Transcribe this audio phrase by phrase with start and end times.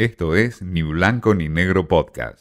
[0.00, 2.40] Esto es Ni Blanco ni Negro Podcast.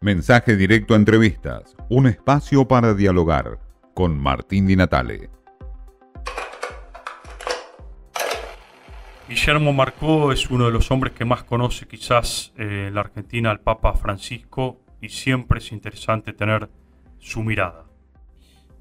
[0.00, 3.60] Mensaje directo a entrevistas, un espacio para dialogar
[3.94, 5.30] con Martín Di Natale.
[9.28, 13.60] Guillermo Marcó es uno de los hombres que más conoce quizás eh, la Argentina al
[13.60, 16.68] Papa Francisco y siempre es interesante tener
[17.18, 17.84] su mirada.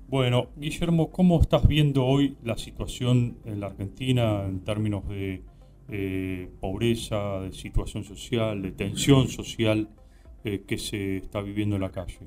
[0.07, 5.43] Bueno, Guillermo, ¿cómo estás viendo hoy la situación en la Argentina en términos de
[5.89, 9.87] eh, pobreza, de situación social, de tensión social
[10.43, 12.19] eh, que se está viviendo en la calle?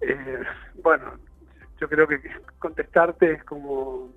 [0.00, 0.42] Eh,
[0.82, 1.18] bueno,
[1.80, 2.20] yo creo que
[2.58, 4.10] contestarte es como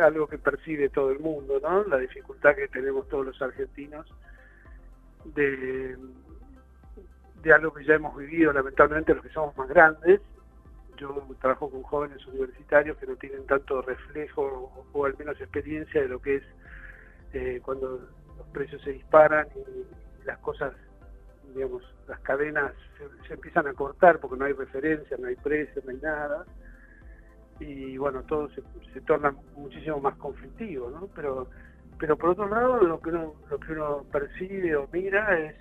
[0.00, 1.84] algo que percibe todo el mundo, ¿no?
[1.84, 4.06] La dificultad que tenemos todos los argentinos
[5.24, 5.96] de,
[7.42, 10.20] de algo que ya hemos vivido, lamentablemente los que somos más grandes.
[10.98, 16.08] Yo trabajo con jóvenes universitarios que no tienen tanto reflejo o al menos experiencia de
[16.08, 16.42] lo que es
[17.26, 18.08] este, cuando
[18.38, 20.72] los precios se disparan y, las cosas,
[21.54, 22.72] digamos, las cadenas
[23.28, 26.44] se, empiezan a cortar porque no hay referencia, no hay precios, no hay nada.
[27.60, 31.08] Y bueno, todo se, torna muchísimo más conflictivo, ¿no?
[31.14, 31.48] Pero,
[31.98, 35.54] pero por otro lado, lo que uno, lo que uno percibe o mira es,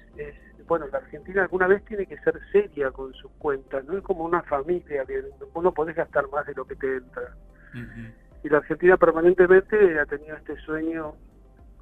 [0.68, 4.24] bueno, la Argentina alguna vez tiene que ser seria con sus cuentas, no es como
[4.26, 7.36] una familia que no podés gastar más de lo que te entra.
[8.44, 11.14] Y la Argentina permanentemente ha tenido este sueño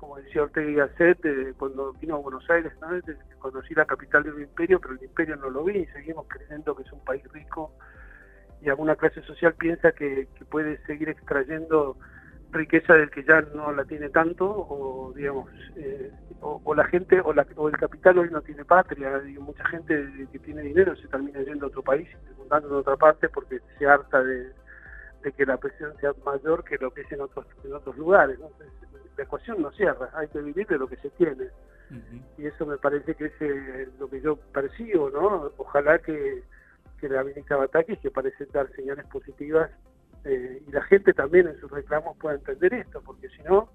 [0.04, 2.90] como decía Ortega y Gasset, cuando vino a Buenos Aires, ¿no?
[3.40, 6.84] conocí la capital del imperio, pero el imperio no lo vi y seguimos creyendo que
[6.84, 7.72] es un país rico
[8.62, 11.96] y alguna clase social piensa que, puede seguir extrayendo
[12.52, 17.32] riqueza del que ya no la tiene tanto o digamos eh, o, la gente o,
[17.32, 21.66] el capital hoy no tiene patria y mucha gente que tiene dinero se termina yendo
[21.66, 24.52] a otro país y fundando en otra parte porque se harta de,
[25.36, 28.38] que la presión sea mayor que lo que es en otros lugares
[29.18, 31.50] la ecuación no cierra, hay que vivir de lo que se tiene.
[32.38, 35.52] Y eso me parece que es eh, lo que yo percibo, ¿no?
[35.58, 36.44] Ojalá que,
[37.00, 39.70] que la ministra Batakis, que parece dar señales positivas,
[40.24, 43.70] eh, y la gente también en sus reclamos pueda entender esto, porque si no,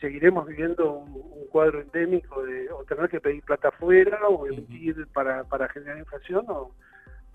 [0.00, 5.44] seguiremos viviendo un, cuadro endémico de o tener que pedir plata afuera o emitir para,
[5.44, 6.72] para generar inflación o,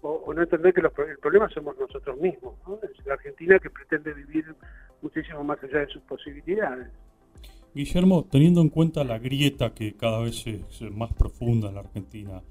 [0.02, 2.80] o, no entender que el problema somos nosotros mismos, ¿no?
[2.84, 4.54] Es la Argentina que pretende vivir
[5.02, 6.88] muchísimo más allá de sus posibilidades.
[7.74, 12.42] Guillermo, teniendo en cuenta la grieta que cada vez es más profunda en la Argentina,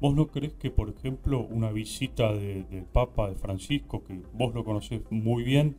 [0.00, 4.64] ¿vos no crees que, por ejemplo, una visita del Papa de Francisco, que vos lo
[4.64, 5.76] conocés muy bien,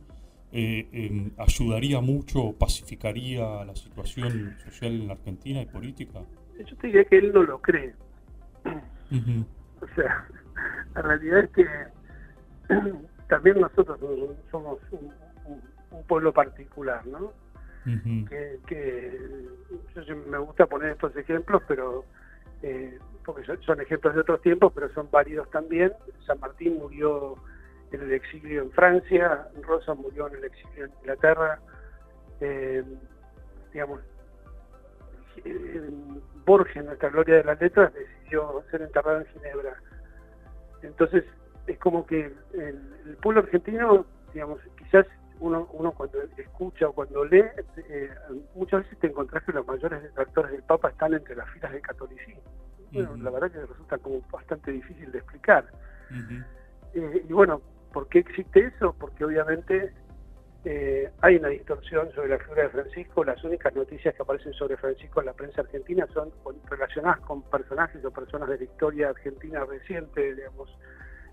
[0.52, 6.20] eh, em, ayudaría mucho, pacificaría la situación social en la Argentina y política?
[6.58, 7.94] Yo te diría que él no lo cree.
[8.64, 10.28] O sea,
[10.94, 11.66] la realidad es que
[13.28, 13.98] también nosotros
[14.50, 17.32] somos un pueblo particular, ¿no?
[17.84, 18.58] Que,
[20.06, 22.04] yo me gusta poner estos ejemplos, pero
[22.62, 25.92] eh, porque son, ejemplos de otros tiempos, pero son válidos también.
[26.26, 27.36] San Martín murió
[27.92, 31.58] en el exilio en Francia, Rosa murió en el exilio en Inglaterra,
[32.40, 32.84] eh,
[33.72, 34.00] digamos,
[36.44, 39.76] Borges, nuestra gloria de las letras, decidió ser enterrado en Ginebra.
[40.82, 41.24] Entonces,
[41.66, 45.06] es como que el pueblo argentino, digamos, quizás
[45.40, 47.44] uno, uno cuando escucha o cuando lee,
[47.88, 48.10] eh,
[48.54, 51.82] muchas veces te encontrás que los mayores detractores del Papa están entre las filas del
[51.82, 52.42] catolicismo.
[52.92, 55.64] Bueno, la verdad que resulta como bastante difícil de explicar.
[56.94, 57.62] Eh, y bueno,
[57.92, 58.94] ¿por qué existe eso?
[58.98, 59.92] Porque obviamente
[60.64, 63.24] eh, hay una distorsión sobre la figura de Francisco.
[63.24, 66.32] Las únicas noticias que aparecen sobre Francisco en la prensa argentina son
[66.68, 70.76] relacionadas con personajes o personas de la historia argentina reciente, digamos.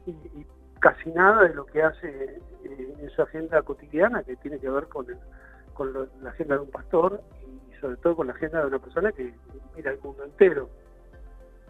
[0.05, 0.45] y
[0.79, 4.87] casi nada de lo que hace eh, en su agenda cotidiana, que tiene que ver
[4.87, 5.05] con,
[5.73, 7.21] con la agenda de un pastor
[7.71, 9.33] y sobre todo con la agenda de una persona que
[9.75, 10.69] mira el mundo entero.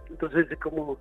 [0.09, 0.97] Entonces es como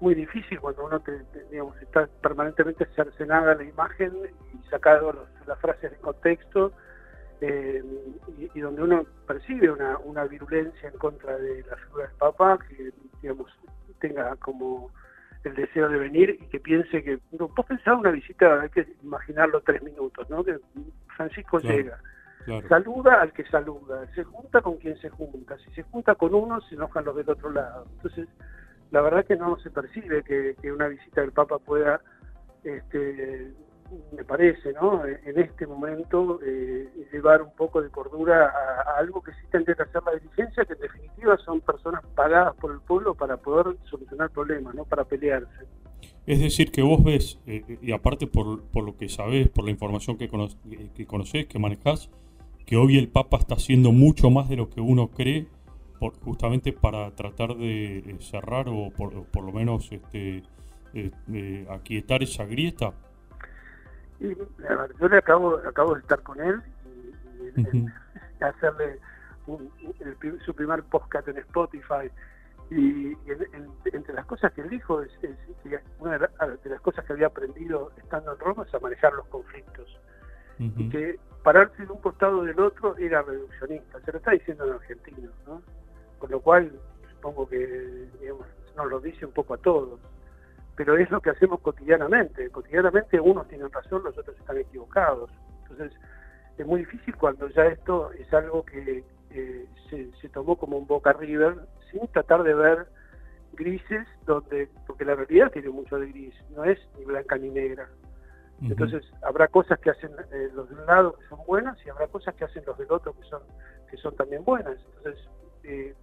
[0.00, 1.02] muy difícil cuando uno
[1.50, 4.12] digamos, está permanentemente cercenada la imagen
[4.54, 6.72] y sacado las frases de contexto
[7.42, 7.82] eh,
[8.54, 12.92] y, donde uno percibe una, una virulencia en contra de la figura del Papa que
[13.22, 13.50] digamos
[14.00, 14.90] tenga como
[15.44, 18.86] el deseo de venir y que piense que, no, vos pensás una visita, hay que
[19.02, 20.44] imaginarlo tres minutos, ¿no?
[20.44, 20.58] Que
[21.16, 21.98] Francisco llega,
[22.68, 26.60] saluda al que saluda, se junta con quien se junta, si se junta con uno
[26.62, 27.86] se enojan los del otro lado.
[27.96, 28.28] Entonces,
[28.90, 32.00] la verdad que no se percibe que, que una visita del Papa pueda
[32.64, 33.52] este,
[34.12, 35.04] me parece, ¿no?
[35.04, 39.82] En este momento eh, llevar un poco de cordura a, algo que sí tendría que
[39.82, 44.30] hacer la dirigencia, que en definitiva son personas pagadas por el pueblo para poder solucionar
[44.30, 45.66] problemas, no para pelearse.
[46.26, 49.70] Es decir, que vos ves, eh, y aparte por, por, lo que sabés, por la
[49.70, 50.48] información que, cono
[50.94, 52.10] que conocés, que manejás,
[52.66, 55.48] que hoy el Papa está haciendo mucho más de lo que uno cree
[56.22, 60.42] justamente para tratar de eh, cerrar o por, lo menos este,
[60.94, 62.94] eh, aquietar esa grieta?
[64.20, 66.60] Yo le acabo, acabo de estar con él
[67.56, 67.86] y,
[68.44, 68.98] hacerle
[70.44, 72.10] su primer podcast en Spotify.
[72.70, 73.16] Y,
[73.92, 75.10] entre las cosas que él dijo, es,
[75.98, 76.28] una de,
[76.64, 79.98] las cosas que había aprendido estando en Roma es a manejar los conflictos.
[80.58, 83.98] Y que pararse de un costado del otro era reduccionista.
[84.04, 85.62] Se lo está diciendo en argentino, ¿no?
[86.18, 86.70] Con lo cual,
[87.14, 88.06] supongo que
[88.76, 89.98] nos lo dice un poco a todos.
[90.80, 92.48] Pero es lo que hacemos cotidianamente.
[92.48, 95.30] Cotidianamente unos tienen razón, los otros están equivocados.
[95.68, 95.92] Entonces,
[96.56, 99.04] es muy difícil cuando ya esto es algo que
[99.90, 101.56] se, se, tomó como un Boca River,
[101.90, 102.86] sin tratar de ver
[103.52, 107.86] grises, donde porque la realidad tiene mucho de gris, no es ni blanca ni negra.
[108.62, 112.06] Entonces habrá cosas que hacen eh, los de un lado que son buenas y habrá
[112.06, 113.42] cosas que hacen los del otro que son
[113.90, 114.78] que son también buenas.
[114.96, 115.28] Entonces,
[115.64, 115.94] eh,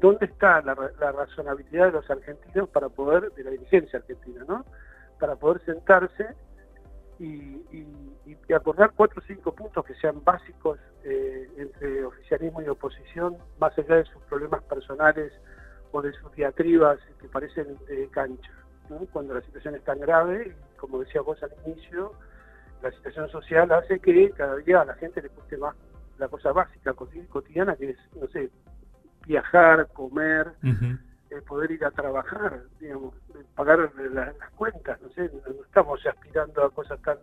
[0.00, 4.64] ¿dónde está la, razonabilidad de los argentinos para poder, de la dirigencia argentina, ¿no?
[5.18, 6.26] Para poder sentarse
[7.18, 7.62] y,
[8.54, 13.96] acordar cuatro o cinco puntos que sean básicos eh, entre oficialismo y oposición, más allá
[13.96, 15.32] de sus problemas personales
[15.92, 18.52] o de sus diatribas que parecen de cancha.
[19.12, 22.12] Cuando la situación es tan grave, como decía vos al inicio,
[22.82, 25.74] la situación social hace que cada día a la gente le cueste más
[26.18, 28.50] la cosa básica, cotidiana, que es, no sé,
[29.26, 33.14] viajar, comer, eh, poder ir a trabajar, digamos,
[33.54, 33.78] pagar
[34.12, 37.16] las cuentas, no sé, no estamos aspirando a cosas tan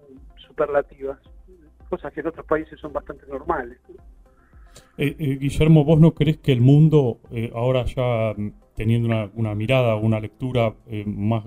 [0.47, 1.19] superlativas,
[1.89, 3.77] cosas que en otros países son bastante normales.
[4.97, 7.19] Eh, eh, Guillermo, ¿vos no crees que el mundo,
[7.53, 8.33] ahora ya
[8.75, 10.73] teniendo una, una mirada, una lectura
[11.05, 11.45] más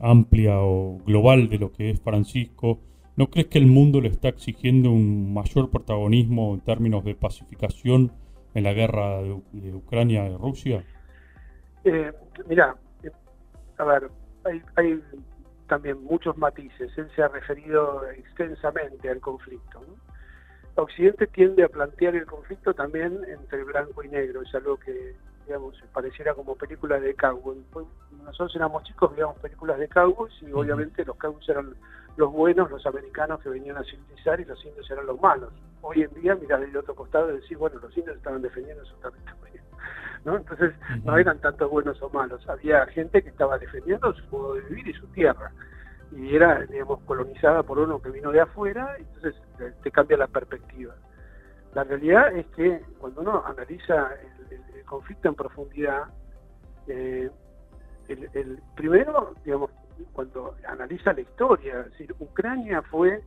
[0.00, 2.80] amplia o global de lo que es Francisco,
[3.16, 8.12] ¿no crees que el mundo le está exigiendo un mayor protagonismo en términos de pacificación
[8.56, 10.82] en la guerra de, Ucrania y Rusia?
[11.84, 12.10] Eh,
[12.48, 13.10] mira, eh,
[13.76, 14.08] a ver,
[14.76, 15.02] hay,
[15.68, 16.90] también muchos matices.
[16.96, 19.84] Él se ha referido extensamente al conflicto.
[20.76, 24.40] Occidente tiende a plantear el conflicto también entre blanco y negro.
[24.40, 25.14] Es algo que,
[25.46, 27.64] digamos, pareciera como película de cowboy.
[28.24, 31.74] Nosotros éramos chicos, veíamos películas de cowboys y obviamente los cowboys eran
[32.16, 35.52] los buenos, los americanos que venían a civilizar y los indios eran los malos.
[35.82, 38.96] Hoy en día mirar del otro costado y decir, bueno, los indios estaban defendiendo su
[38.96, 39.62] territorio.
[40.24, 40.36] ¿no?
[40.36, 44.62] Entonces no eran tantos buenos o malos, había gente que estaba defendiendo su modo de
[44.62, 45.52] vivir y su tierra.
[46.12, 49.34] Y era, digamos, colonizada por uno que vino de afuera, entonces
[49.82, 50.94] te cambia la perspectiva.
[51.74, 54.08] La realidad es que cuando uno analiza
[54.50, 56.04] el, conflicto en profundidad,
[56.86, 57.30] eh,
[58.08, 59.70] el, primero, digamos,
[60.12, 63.22] cuando analiza la historia, es decir, Ucrania fue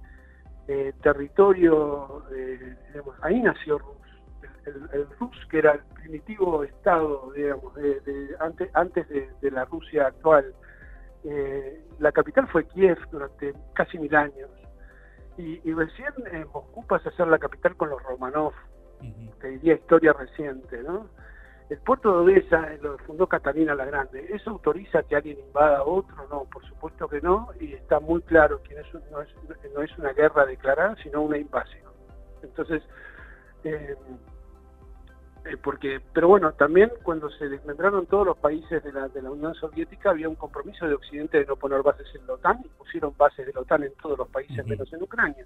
[0.68, 3.98] eh, territorio, eh, digamos, ahí nació Rus,
[4.66, 10.54] el, Rus que era el primitivo estado, digamos, de, antes, antes de, la Rusia actual.
[12.00, 14.50] La capital fue Kiev durante casi mil años
[15.40, 16.14] y, recién
[16.54, 18.54] Moscú pasa a ser la capital con los Romanov,
[19.40, 21.08] que diría historia reciente, ¿no?
[21.70, 24.26] El puerto de Odessa lo fundó Catalina la Grande.
[24.34, 26.16] ¿Eso autoriza que alguien invada a otro?
[26.30, 29.36] No, por supuesto que no, y está muy claro que no es,
[29.76, 31.92] no es, una guerra declarada, sino una invasión.
[32.42, 32.82] Entonces,
[33.64, 33.96] eh,
[35.46, 39.30] eh, porque, pero bueno, también cuando se desmembraron todos los países de la, de la
[39.30, 42.68] Unión Soviética había un compromiso de Occidente de no poner bases en la OTAN y
[42.70, 45.46] pusieron bases de la OTAN en todos los países menos en Ucrania.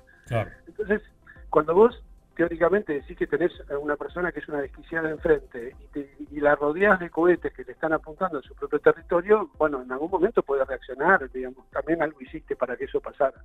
[0.67, 1.01] Entonces,
[1.49, 2.01] cuando vos
[2.35, 5.75] teóricamente decís que tenés a una persona que es una desquiciada enfrente
[6.31, 9.91] y, la rodeas de cohetes que te están apuntando a su propio territorio, bueno, en
[9.91, 13.41] algún momento puede reaccionar, digamos, también algo hiciste para que eso pasara.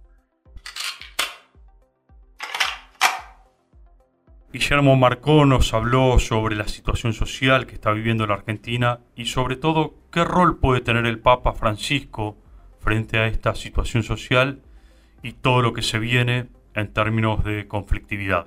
[4.50, 9.56] Guillermo Marcó nos habló sobre la situación social que está viviendo la Argentina y sobre
[9.56, 12.36] todo qué rol puede tener el Papa Francisco
[12.80, 14.62] frente a esta situación social
[15.22, 18.46] y todo lo que se viene en términos de conflictividad.